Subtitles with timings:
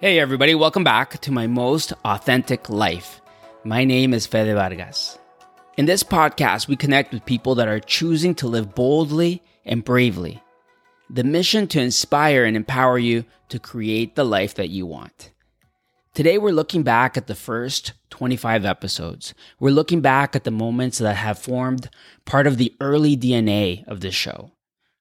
[0.00, 3.20] Hey, everybody, welcome back to my most authentic life.
[3.64, 5.18] My name is Fede Vargas.
[5.76, 10.40] In this podcast, we connect with people that are choosing to live boldly and bravely.
[11.10, 15.32] The mission to inspire and empower you to create the life that you want.
[16.14, 19.34] Today, we're looking back at the first 25 episodes.
[19.58, 21.90] We're looking back at the moments that have formed
[22.24, 24.52] part of the early DNA of this show.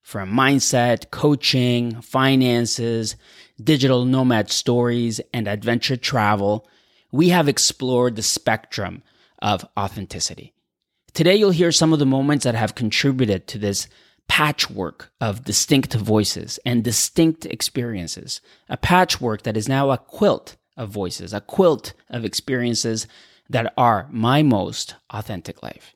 [0.08, 3.18] From mindset, coaching, finances,
[3.62, 6.66] digital nomad stories, and adventure travel,
[7.12, 9.04] we have explored the spectrum
[9.40, 10.54] of authenticity.
[11.14, 13.90] Today, you'll hear some of the moments that have contributed to this
[14.30, 20.90] patchwork of distinct voices and distinct experiences, a patchwork that is now a quilt of
[20.90, 23.08] voices, a quilt of experiences
[23.50, 25.94] that are my most authentic life.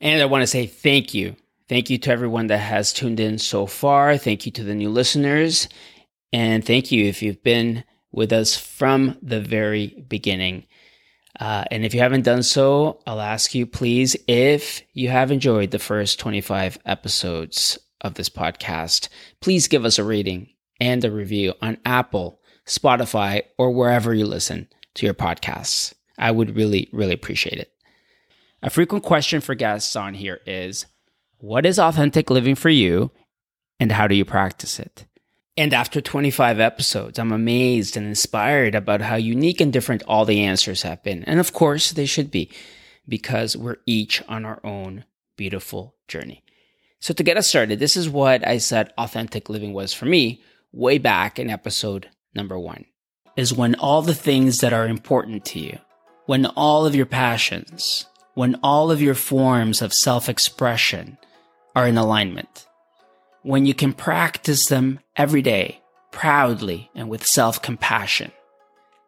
[0.00, 1.36] And I want to say thank you.
[1.68, 4.18] Thank you to everyone that has tuned in so far.
[4.18, 5.68] Thank you to the new listeners.
[6.32, 10.66] And thank you if you've been with us from the very beginning.
[11.38, 15.70] Uh, and if you haven't done so, I'll ask you, please, if you have enjoyed
[15.70, 19.08] the first 25 episodes of this podcast,
[19.40, 24.68] please give us a rating and a review on Apple, Spotify, or wherever you listen
[24.94, 25.94] to your podcasts.
[26.18, 27.72] I would really, really appreciate it.
[28.62, 30.86] A frequent question for guests on here is
[31.42, 33.10] What is authentic living for you,
[33.80, 35.06] and how do you practice it?
[35.56, 40.44] And after 25 episodes, I'm amazed and inspired about how unique and different all the
[40.44, 41.24] answers have been.
[41.24, 42.48] And of course, they should be,
[43.08, 45.04] because we're each on our own
[45.36, 46.44] beautiful journey.
[47.00, 50.44] So, to get us started, this is what I said authentic living was for me
[50.70, 52.84] way back in episode number one
[53.36, 55.80] is when all the things that are important to you,
[56.26, 61.18] when all of your passions, when all of your forms of self expression
[61.74, 62.66] are in alignment
[63.42, 68.32] when you can practice them every day, proudly and with self compassion.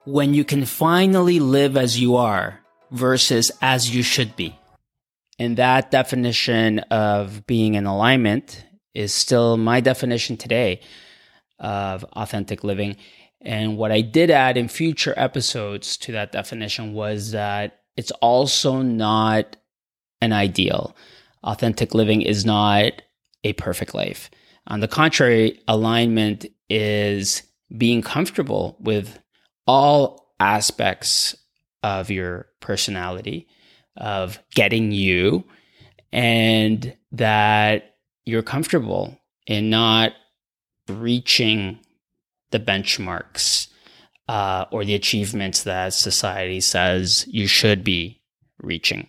[0.05, 4.59] When you can finally live as you are versus as you should be.
[5.39, 10.81] And that definition of being in alignment is still my definition today
[11.59, 12.97] of authentic living.
[13.41, 18.83] And what I did add in future episodes to that definition was that it's also
[18.83, 19.57] not
[20.21, 20.95] an ideal.
[21.45, 23.03] Authentic living is not
[23.45, 24.31] a perfect life.
[24.67, 27.43] On the contrary, alignment is
[27.77, 29.19] being comfortable with
[29.67, 31.37] all aspects
[31.83, 33.47] of your personality,
[33.97, 35.45] of getting you,
[36.13, 40.13] and that you're comfortable in not
[40.89, 41.79] reaching
[42.51, 43.69] the benchmarks
[44.29, 48.23] uh, or the achievements that society says you should be
[48.63, 49.09] reaching.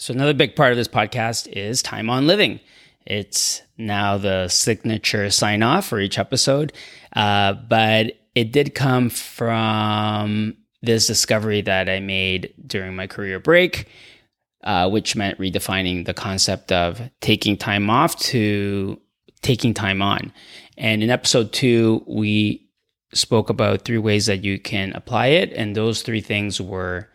[0.00, 2.60] So, another big part of this podcast is time on living.
[3.04, 6.72] It's now the signature sign off for each episode.
[7.14, 13.88] Uh, but it did come from this discovery that I made during my career break,
[14.64, 18.98] uh, which meant redefining the concept of taking time off to
[19.42, 20.32] taking time on.
[20.78, 22.70] And in episode two, we
[23.12, 25.52] spoke about three ways that you can apply it.
[25.52, 27.10] And those three things were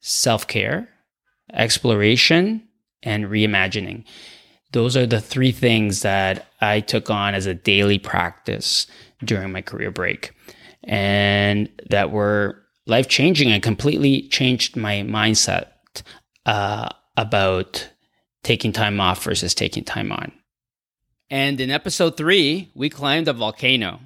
[0.00, 0.90] self care,
[1.52, 2.66] exploration,
[3.02, 4.04] and reimagining.
[4.72, 8.86] Those are the three things that I took on as a daily practice
[9.24, 10.32] during my career break
[10.84, 15.68] and that were life changing and completely changed my mindset
[16.46, 17.90] uh, about
[18.42, 20.32] taking time off versus taking time on.
[21.28, 24.00] And in episode three, we climbed a volcano.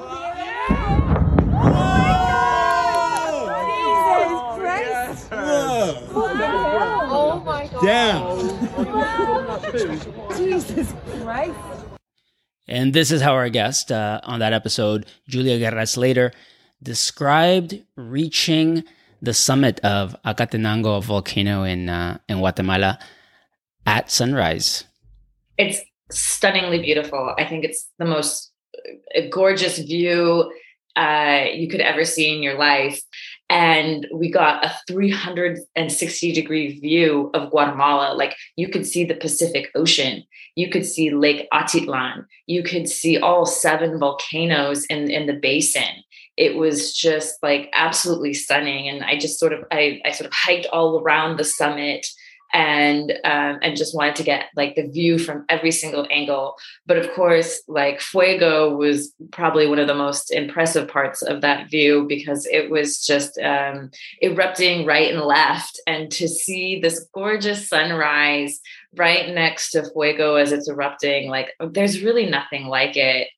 [7.84, 9.72] My god.
[9.72, 10.36] Damn.
[10.36, 11.58] Jesus Christ.
[12.66, 16.32] And this is how our guest uh, on that episode, Julia Guerra Slater,
[16.82, 18.84] described reaching
[19.20, 22.98] the summit of Acatenango volcano in uh, in Guatemala
[23.86, 24.84] at sunrise.
[25.58, 25.80] It's
[26.10, 27.34] stunningly beautiful.
[27.38, 28.50] I think it's the most
[29.16, 30.50] uh, gorgeous view
[30.96, 33.00] uh, you could ever see in your life.
[33.50, 38.14] And we got a 360 degree view of Guatemala.
[38.14, 40.24] Like you could see the Pacific Ocean,
[40.56, 46.02] you could see Lake Atitlan, you could see all seven volcanoes in, in the basin.
[46.36, 48.88] It was just like absolutely stunning.
[48.88, 52.06] And I just sort of I, I sort of hiked all around the summit
[52.54, 56.56] and um, and just wanted to get like the view from every single angle.
[56.86, 61.68] But of course, like Fuego was probably one of the most impressive parts of that
[61.68, 63.90] view because it was just um,
[64.22, 68.60] erupting right and left, and to see this gorgeous sunrise
[68.96, 73.28] right next to Fuego as it's erupting, like there's really nothing like it.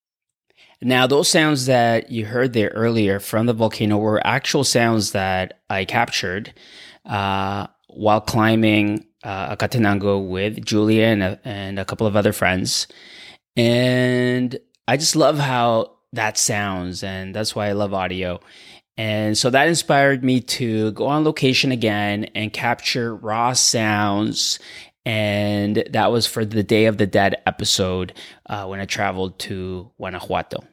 [0.83, 5.61] Now, those sounds that you heard there earlier from the volcano were actual sounds that
[5.71, 6.53] I captured
[7.07, 12.87] uh, while climbing uh, with Julia and a, and a couple of other friends.
[13.57, 18.41] And I just love how that sounds, and that's why I love audio.
[18.97, 24.59] And so that inspired me to go on location again and capture raw sounds.
[25.05, 28.15] And that was for the Day of the Dead episode
[28.47, 30.65] uh, when I traveled to Guanajuato.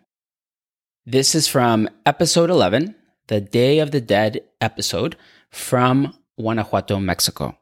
[1.05, 2.95] This is from episode 11,
[3.27, 5.17] the Day of the Dead episode
[5.51, 7.57] from Guanajuato, Mexico.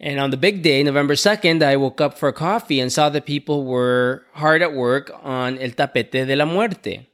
[0.00, 3.26] And on the big day, November 2nd, I woke up for coffee and saw that
[3.26, 7.08] people were hard at work on El Tapete de la Muerte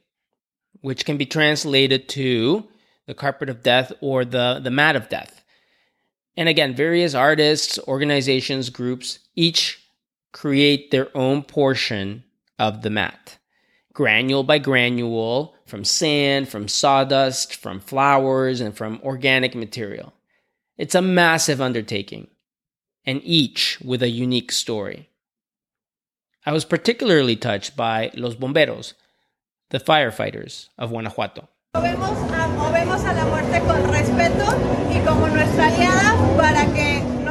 [0.85, 2.63] which can be translated to
[3.07, 5.43] the carpet of death or the, the mat of death.
[6.37, 9.83] And again, various artists, organizations, groups each
[10.31, 12.23] create their own portion
[12.59, 13.39] of the mat,
[13.93, 20.13] granule by granule, from sand, from sawdust, from flowers, and from organic material.
[20.77, 22.27] It's a massive undertaking,
[23.05, 25.09] and each with a unique story.
[26.45, 28.93] I was particularly touched by Los Bomberos,
[29.69, 31.47] the firefighters of Guanajuato.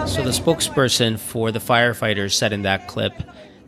[0.07, 3.13] So the spokesperson for the firefighters said in that clip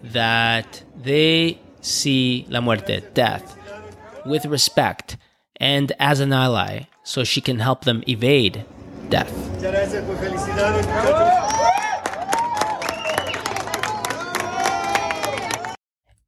[0.03, 3.59] that they see La Muerte, death,
[4.25, 5.19] with respect
[5.57, 8.65] and as an ally so she can help them evade
[9.09, 9.33] death.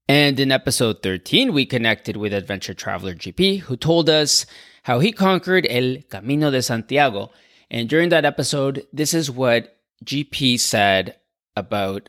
[0.08, 4.46] And in episode 13, we connected with adventure traveler GP, who told us
[4.84, 7.30] how he conquered El Camino de Santiago.
[7.70, 11.16] And during that episode, this is what GP said
[11.56, 12.08] about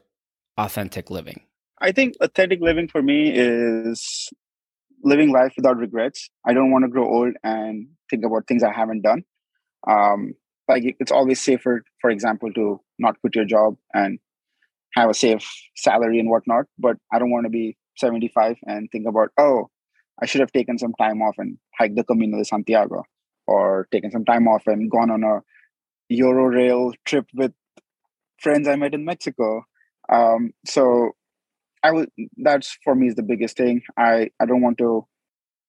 [0.57, 1.41] authentic living.
[1.81, 4.29] I think authentic living for me is
[5.03, 6.29] living life without regrets.
[6.45, 9.23] I don't want to grow old and think about things I haven't done.
[9.87, 10.33] Um,
[10.69, 14.19] like it's always safer, for example, to not quit your job and
[14.93, 15.45] have a safe
[15.75, 16.65] salary and whatnot.
[16.77, 19.69] But I don't want to be 75 and think about, oh,
[20.21, 23.03] I should have taken some time off and hiked the Camino de Santiago
[23.47, 25.41] or taken some time off and gone on a
[26.13, 27.53] Eurorail trip with
[28.39, 29.63] friends I met in Mexico.
[30.11, 31.11] Um, so
[31.83, 33.81] I would that's for me is the biggest thing.
[33.97, 35.07] I, I don't want to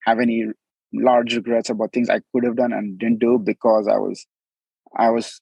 [0.05, 0.45] have any
[0.93, 4.25] large regrets about things I could have done and didn't do because I was
[4.95, 5.39] I was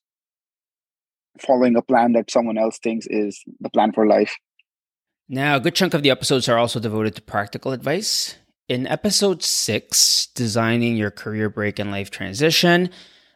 [1.38, 4.34] following a plan that someone else thinks is the plan for life.
[5.28, 8.36] Now, a good chunk of the episodes are also devoted to practical advice.
[8.68, 12.90] In episode six, Designing Your Career Break and Life Transition,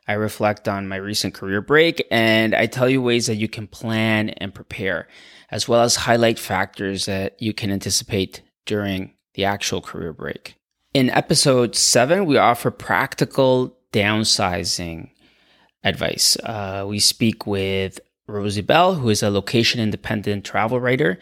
[0.07, 3.67] I reflect on my recent career break and I tell you ways that you can
[3.67, 5.09] plan and prepare,
[5.51, 10.57] as well as highlight factors that you can anticipate during the actual career break.
[10.93, 15.11] In episode seven, we offer practical downsizing
[15.85, 16.37] advice.
[16.43, 21.19] Uh, we speak with Rosie Bell, who is a location independent travel writer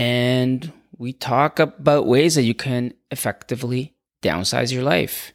[0.00, 5.34] and we talk about ways that you can effectively downsize your life.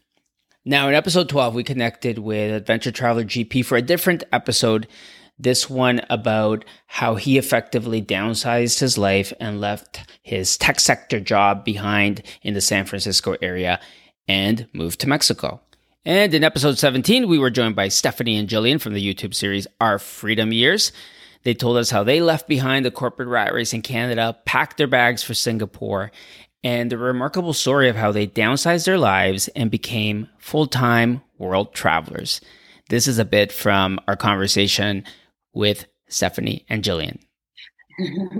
[0.65, 4.87] Now, in episode 12, we connected with Adventure Traveler GP for a different episode.
[5.37, 11.63] This one about how he effectively downsized his life and left his tech sector job
[11.63, 13.79] behind in the San Francisco area
[14.27, 15.61] and moved to Mexico.
[16.07, 19.65] And in episode 17, we were joined by Stephanie and Jillian from the YouTube series
[19.81, 20.91] Our Freedom Years.
[21.41, 24.85] They told us how they left behind the corporate rat race in Canada, packed their
[24.85, 26.11] bags for Singapore,
[26.63, 31.73] and the remarkable story of how they downsized their lives and became full time world
[31.73, 32.39] travelers.
[32.89, 35.05] This is a bit from our conversation
[35.53, 37.17] with Stephanie and Jillian.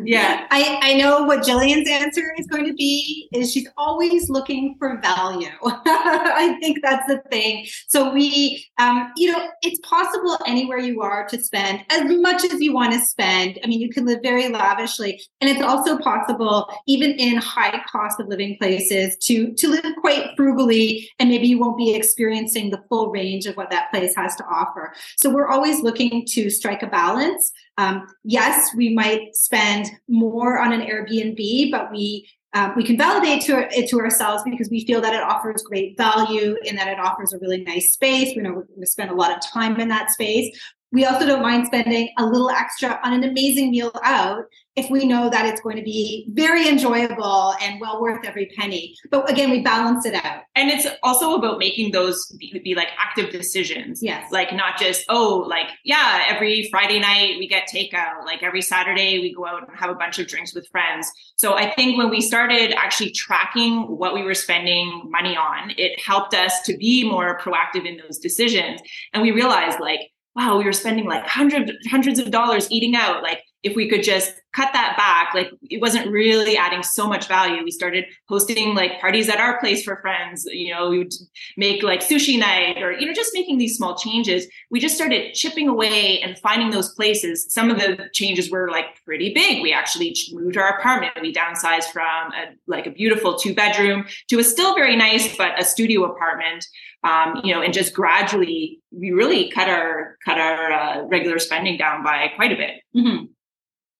[0.03, 4.75] Yeah, I, I know what Jillian's answer is going to be is she's always looking
[4.77, 5.47] for value.
[5.63, 7.65] I think that's the thing.
[7.87, 12.59] So we, um, you know, it's possible anywhere you are to spend as much as
[12.59, 13.59] you want to spend.
[13.63, 18.19] I mean, you can live very lavishly, and it's also possible, even in high cost
[18.19, 22.83] of living places, to to live quite frugally, and maybe you won't be experiencing the
[22.89, 24.93] full range of what that place has to offer.
[25.17, 27.51] So we're always looking to strike a balance.
[27.77, 33.41] Um, yes, we might spend more on an Airbnb, but we um, we can validate
[33.43, 36.97] to it to ourselves because we feel that it offers great value and that it
[36.97, 38.33] offers a really nice space.
[38.33, 40.57] We know we're going to spend a lot of time in that space.
[40.91, 45.05] We also don't mind spending a little extra on an amazing meal out if we
[45.05, 48.93] know that it's going to be very enjoyable and well worth every penny.
[49.09, 50.43] But again, we balance it out.
[50.55, 54.03] And it's also about making those be, be, like active decisions.
[54.03, 54.29] Yes.
[54.31, 58.25] Like not just, oh, like, yeah, every Friday night we get takeout.
[58.25, 61.09] Like every Saturday we go out and have a bunch of drinks with friends.
[61.37, 66.01] So I think when we started actually tracking what we were spending money on, it
[66.01, 68.81] helped us to be more proactive in those decisions.
[69.13, 73.23] And we realized like, wow, we were spending like hundreds hundreds of dollars eating out.
[73.23, 77.27] Like if we could just cut that back, like it wasn't really adding so much
[77.27, 77.63] value.
[77.63, 80.45] We started hosting like parties at our place for friends.
[80.45, 81.13] You know, we would
[81.57, 84.47] make like sushi night or, you know, just making these small changes.
[84.69, 87.47] We just started chipping away and finding those places.
[87.49, 89.63] Some of the changes were like pretty big.
[89.63, 91.13] We actually moved our apartment.
[91.21, 95.59] We downsized from a, like a beautiful two bedroom to a still very nice, but
[95.59, 96.65] a studio apartment.
[97.03, 101.77] Um, you know, and just gradually, we really cut our cut our uh, regular spending
[101.77, 102.71] down by quite a bit.
[102.95, 103.25] Mm-hmm.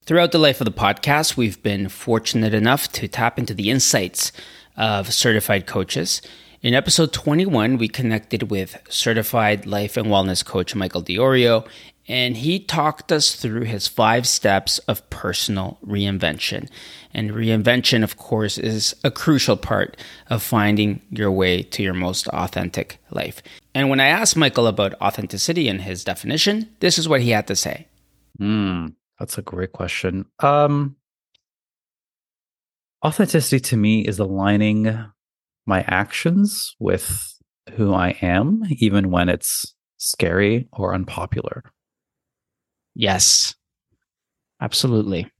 [0.05, 4.31] Throughout the life of the podcast, we've been fortunate enough to tap into the insights
[4.77, 6.21] of certified coaches.
[6.61, 11.67] In episode 21, we connected with certified life and wellness coach Michael Diorio,
[12.07, 16.69] and he talked us through his five steps of personal reinvention.
[17.11, 19.97] And reinvention, of course, is a crucial part
[20.27, 23.41] of finding your way to your most authentic life.
[23.73, 27.47] And when I asked Michael about authenticity and his definition, this is what he had
[27.47, 27.87] to say.
[28.37, 28.89] Hmm.
[29.19, 30.25] That's a great question.
[30.39, 30.97] Um,
[33.03, 34.93] authenticity to me is aligning
[35.65, 37.33] my actions with
[37.73, 41.63] who I am, even when it's scary or unpopular.
[42.93, 43.55] Yes,
[44.61, 45.31] absolutely.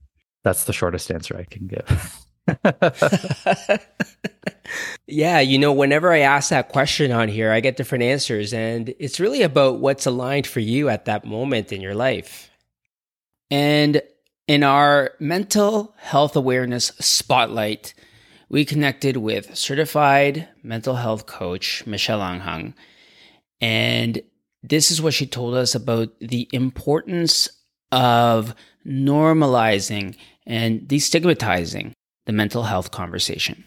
[0.44, 2.26] That's the shortest answer I can give.
[5.06, 8.94] yeah, you know, whenever I ask that question on here, I get different answers, and
[8.98, 12.50] it's really about what's aligned for you at that moment in your life.
[13.50, 14.02] And
[14.48, 17.94] in our mental health awareness spotlight,
[18.48, 22.74] we connected with certified mental health coach Michelle Anghang.
[23.60, 24.20] And
[24.62, 27.48] this is what she told us about the importance
[27.92, 28.54] of
[28.86, 31.92] normalizing and destigmatizing
[32.26, 33.64] the mental health conversation.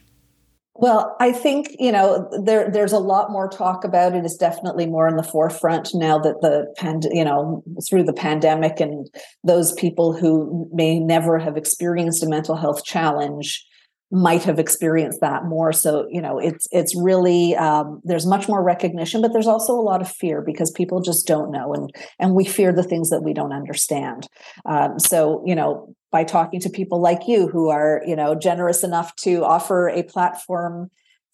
[0.82, 4.24] Well, I think you know there there's a lot more talk about it.
[4.24, 8.80] Is definitely more in the forefront now that the pand you know through the pandemic
[8.80, 9.10] and
[9.44, 13.66] those people who may never have experienced a mental health challenge
[14.12, 15.72] might have experienced that more.
[15.72, 19.82] So you know it's it's really um, there's much more recognition but there's also a
[19.82, 23.24] lot of fear because people just don't know and and we fear the things that
[23.24, 24.28] we don't understand.
[24.66, 28.84] Um, so you know by talking to people like you who are you know generous
[28.84, 30.90] enough to offer a platform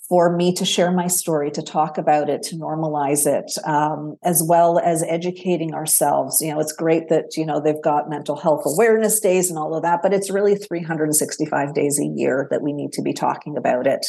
[0.07, 4.43] for me to share my story, to talk about it, to normalize it, um, as
[4.47, 6.39] well as educating ourselves.
[6.41, 9.75] You know, it's great that, you know, they've got mental health awareness days and all
[9.75, 13.57] of that, but it's really 365 days a year that we need to be talking
[13.57, 14.05] about it.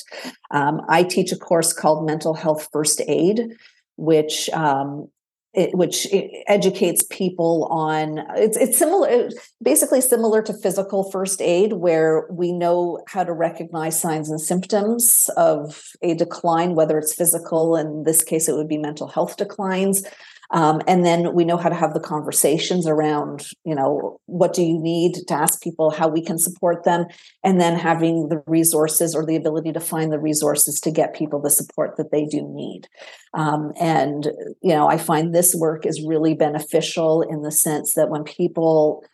[0.50, 3.54] Um, I teach a course called Mental Health First Aid,
[3.96, 5.08] which um,
[5.56, 6.06] it, which
[6.46, 12.52] educates people on it's it's similar it's basically similar to physical first aid where we
[12.52, 18.22] know how to recognize signs and symptoms of a decline whether it's physical in this
[18.22, 20.04] case it would be mental health declines
[20.50, 24.62] um, and then we know how to have the conversations around, you know, what do
[24.62, 27.06] you need to ask people how we can support them,
[27.42, 31.40] and then having the resources or the ability to find the resources to get people
[31.40, 32.88] the support that they do need.
[33.34, 34.26] Um, and,
[34.62, 39.04] you know, I find this work is really beneficial in the sense that when people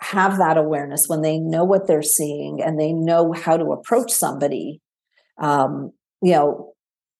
[0.00, 4.12] have that awareness, when they know what they're seeing and they know how to approach
[4.12, 4.80] somebody,
[5.38, 5.90] um,
[6.22, 6.74] you know,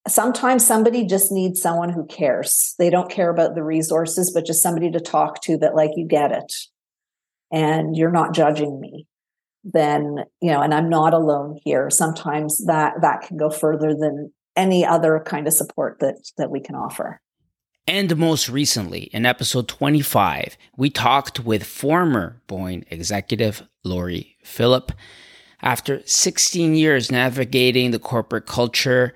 [0.09, 2.75] sometimes somebody just needs someone who cares.
[2.79, 6.07] They don't care about the resources, but just somebody to talk to that, like, you
[6.07, 6.53] get it
[7.53, 9.07] and you're not judging me.
[9.65, 11.91] Then, you know, and I'm not alone here.
[11.91, 16.61] Sometimes that that can go further than any other kind of support that that we
[16.61, 17.21] can offer.
[17.89, 24.93] And most recently, in episode 25, we talked with former Boeing executive Lori Phillip.
[25.63, 29.15] After 16 years navigating the corporate culture,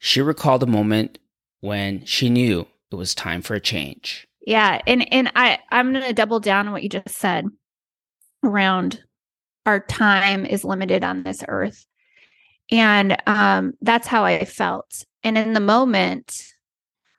[0.00, 1.18] she recalled a moment
[1.60, 4.26] when she knew it was time for a change.
[4.44, 7.46] Yeah, and and I I'm going to double down on what you just said
[8.42, 9.00] around
[9.66, 11.86] our time is limited on this earth.
[12.72, 15.04] And um that's how I felt.
[15.22, 16.42] And in the moment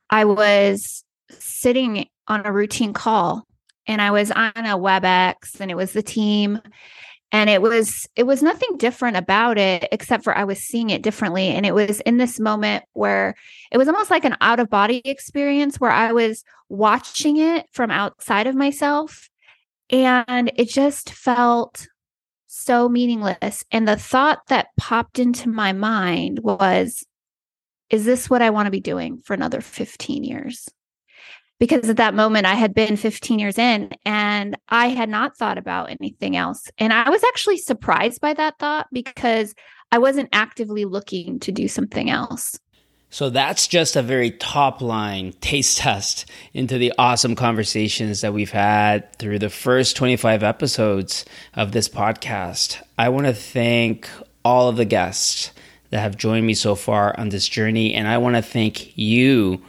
[0.10, 3.46] I was sitting on a routine call
[3.86, 6.60] and I was on a WebEx and it was the team
[7.32, 11.02] and it was it was nothing different about it except for i was seeing it
[11.02, 11.48] differently.
[11.48, 13.36] And it was in this moment where
[13.72, 17.92] it was almost like an out of body experience where i was watching it from
[17.92, 19.30] outside of myself.
[19.90, 21.88] And it just felt
[22.48, 23.66] so meaningless.
[23.72, 27.06] And the thought that popped into my mind was
[27.90, 30.70] is this what i want to be doing for another 15 years
[31.62, 35.60] because at that moment I had been 15 years in and I had not thought
[35.60, 36.68] about anything else.
[36.80, 39.54] And I was actually surprised by that thought because
[39.92, 42.58] I wasn't actively looking to do something else.
[43.12, 48.50] So that's just a very top line taste test into the awesome conversations that we've
[48.50, 52.82] had through the first 25 episodes of this podcast.
[52.98, 54.10] I want to thank
[54.44, 55.52] all of the guests
[55.92, 57.94] that have joined me so far on this journey.
[57.94, 59.62] And I want to thank you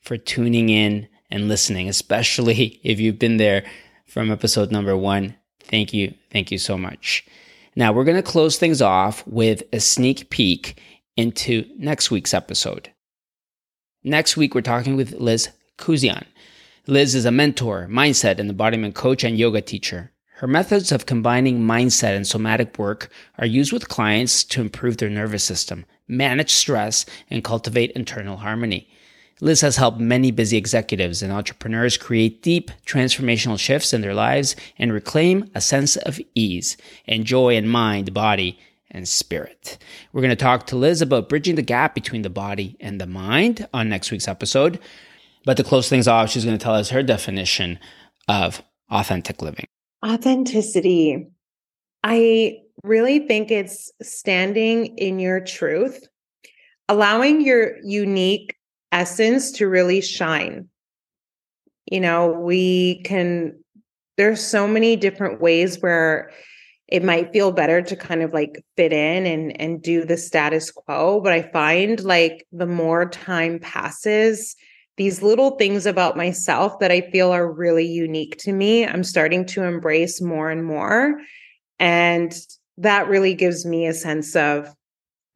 [0.00, 3.64] for tuning in and listening, especially if you've been there
[4.06, 5.34] from episode number one.
[5.60, 6.14] Thank you.
[6.30, 7.26] Thank you so much.
[7.76, 10.80] Now, we're going to close things off with a sneak peek
[11.16, 12.90] into next week's episode.
[14.02, 16.24] Next week, we're talking with Liz Kuzian.
[16.86, 20.10] Liz is a mentor, mindset, and embodiment coach and yoga teacher.
[20.36, 25.10] Her methods of combining mindset and somatic work are used with clients to improve their
[25.10, 28.88] nervous system, manage stress, and cultivate internal harmony.
[29.40, 34.56] Liz has helped many busy executives and entrepreneurs create deep transformational shifts in their lives
[34.78, 36.76] and reclaim a sense of ease
[37.06, 38.58] and joy in mind, body,
[38.90, 39.78] and spirit.
[40.12, 43.06] We're going to talk to Liz about bridging the gap between the body and the
[43.06, 44.80] mind on next week's episode.
[45.44, 47.78] But to close things off, she's going to tell us her definition
[48.28, 49.66] of authentic living.
[50.04, 51.28] Authenticity.
[52.02, 56.06] I really think it's standing in your truth,
[56.88, 58.57] allowing your unique
[58.92, 60.68] essence to really shine.
[61.90, 63.58] You know, we can,
[64.16, 66.30] there's so many different ways where
[66.88, 70.70] it might feel better to kind of like fit in and and do the status
[70.70, 74.56] quo but i find like the more time passes
[74.96, 79.44] these little things about myself that i feel are really unique to me i'm starting
[79.44, 81.20] to embrace more and more
[81.78, 82.34] and
[82.78, 84.74] that really gives me a sense of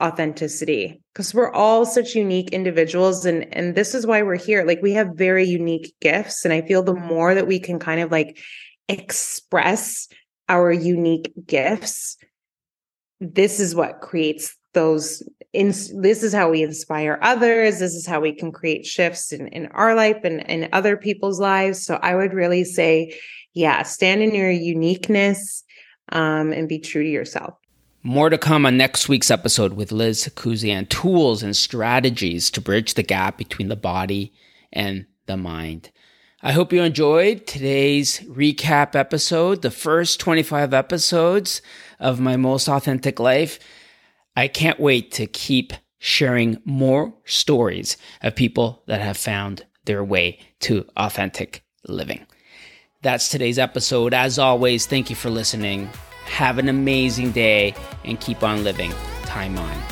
[0.03, 4.65] authenticity because we're all such unique individuals and and this is why we're here.
[4.65, 8.01] Like we have very unique gifts and i feel the more that we can kind
[8.01, 8.39] of like
[8.89, 10.09] express
[10.49, 12.17] our unique gifts
[13.21, 15.69] this is what creates those in
[16.01, 19.67] this is how we inspire others this is how we can create shifts in, in
[19.69, 21.85] our life and in other people's lives.
[21.85, 23.17] So i would really say
[23.55, 25.63] yeah stand in your uniqueness
[26.11, 27.55] um, and be true to yourself
[28.03, 32.95] more to come on next week's episode with Liz Kuzian tools and strategies to bridge
[32.95, 34.33] the gap between the body
[34.73, 35.91] and the mind.
[36.43, 41.63] I hope you enjoyed today's recap episode, the first 25 episodes
[42.01, 43.61] of my most authentic life.
[44.35, 50.41] I can't wait to keep sharing more stories of people that have found their way
[50.61, 52.27] to authentic living.
[53.03, 54.13] That's today's episode.
[54.13, 55.91] As always, thank you for listening.
[56.27, 58.93] Have an amazing day and keep on living.
[59.25, 59.92] Time on.